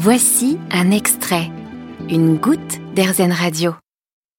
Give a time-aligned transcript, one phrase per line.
[0.00, 1.50] Voici un extrait,
[2.08, 3.74] une goutte d'Airzen Radio.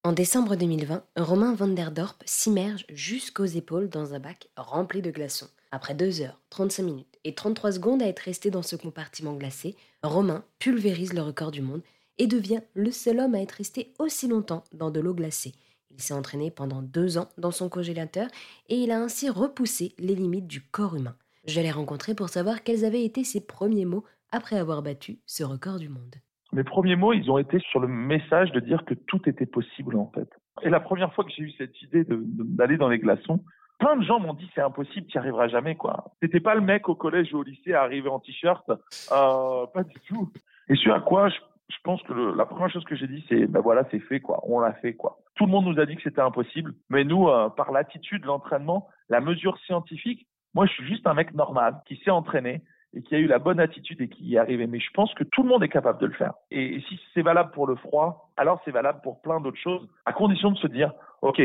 [0.04, 5.50] En décembre 2020, Romain Vanderdorp s'immerge jusqu'aux épaules dans un bac rempli de glaçons.
[5.70, 9.76] Après 2 heures, 35 minutes et 33 secondes à être resté dans ce compartiment glacé,
[10.02, 11.82] Romain pulvérise le record du monde
[12.16, 15.52] et devient le seul homme à être resté aussi longtemps dans de l'eau glacée.
[15.90, 18.28] Il s'est entraîné pendant deux ans dans son congélateur
[18.70, 21.16] et il a ainsi repoussé les limites du corps humain.
[21.44, 25.44] Je l'ai rencontré pour savoir quels avaient été ses premiers mots après avoir battu ce
[25.44, 26.16] record du monde.
[26.52, 29.96] Mes premiers mots, ils ont été sur le message de dire que tout était possible
[29.96, 30.28] en fait.
[30.62, 33.44] Et la première fois que j'ai eu cette idée d'aller dans les glaçons,
[33.78, 36.12] plein de gens m'ont dit c'est impossible, tu n'y arriveras jamais quoi.
[36.20, 39.84] T'étais pas le mec au collège ou au lycée à arriver en t-shirt, euh, pas
[39.84, 40.32] du tout.
[40.68, 41.36] Et ce à quoi je,
[41.84, 44.58] pense que la première chose que j'ai dit c'est ben voilà c'est fait quoi, on
[44.58, 45.18] l'a fait quoi.
[45.36, 48.88] Tout le monde nous a dit que c'était impossible, mais nous euh, par l'attitude, l'entraînement,
[49.08, 52.62] la mesure scientifique, moi je suis juste un mec normal qui s'est entraîné
[52.94, 54.66] et qui a eu la bonne attitude et qui y est arrivé.
[54.66, 56.34] Mais je pense que tout le monde est capable de le faire.
[56.50, 60.12] Et, si c'est valable pour le froid, alors c'est valable pour plein d'autres choses, à
[60.12, 61.40] condition de se dire, OK,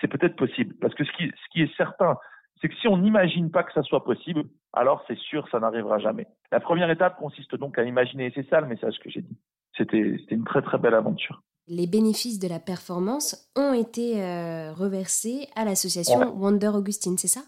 [0.00, 0.74] c'est peut-être possible.
[0.80, 2.16] Parce que ce qui, ce qui est certain,
[2.60, 5.98] c'est que si on n'imagine pas que ça soit possible, alors c'est sûr, ça n'arrivera
[5.98, 6.26] jamais.
[6.50, 9.36] La première étape consiste donc à imaginer, et c'est ça le message que j'ai dit.
[9.76, 11.42] C'était une très très belle aventure.
[11.68, 17.40] Les bénéfices de la performance ont été euh, reversés à l'association Wonder Augustine, c'est ça?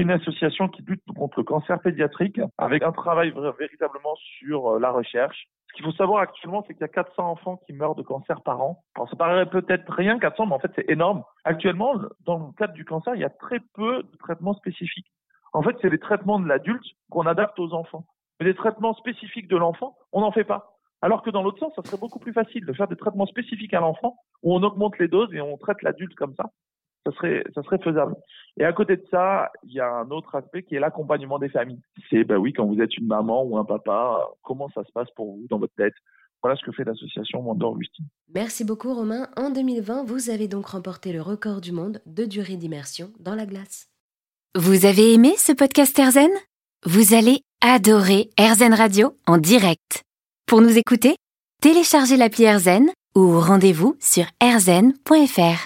[0.00, 4.90] Une association qui lutte contre le cancer pédiatrique avec un travail véritablement sur euh, la
[4.90, 5.48] recherche.
[5.68, 8.40] Ce qu'il faut savoir actuellement, c'est qu'il y a 400 enfants qui meurent de cancer
[8.42, 8.82] par an.
[8.94, 11.24] Alors ça paraît peut-être rien 400, mais en fait c'est énorme.
[11.44, 11.94] Actuellement,
[12.24, 15.10] dans le cadre du cancer, il y a très peu de traitements spécifiques.
[15.52, 18.04] En fait, c'est les traitements de l'adulte qu'on adapte aux enfants.
[18.38, 20.76] Mais les traitements spécifiques de l'enfant, on n'en fait pas.
[21.00, 23.72] Alors que dans l'autre sens, ça serait beaucoup plus facile de faire des traitements spécifiques
[23.74, 26.50] à l'enfant où on augmente les doses et on traite l'adulte comme ça
[27.06, 28.16] ça serait, ça serait faisable.
[28.58, 31.48] Et à côté de ça, il y a un autre aspect qui est l'accompagnement des
[31.48, 31.80] familles.
[32.10, 35.10] C'est, ben oui, quand vous êtes une maman ou un papa, comment ça se passe
[35.14, 35.94] pour vous dans votre tête?
[36.42, 38.06] Voilà ce que fait l'association Augustine.
[38.34, 39.28] Merci beaucoup Romain.
[39.36, 43.46] En 2020, vous avez donc remporté le record du monde de durée d'immersion dans la
[43.46, 43.88] glace.
[44.54, 46.30] Vous avez aimé ce podcast Erzen
[46.84, 50.02] Vous allez adorer Erzen Radio en direct.
[50.46, 51.16] Pour nous écouter,
[51.60, 55.64] téléchargez l'appli Erzen ou rendez-vous sur erzen.fr.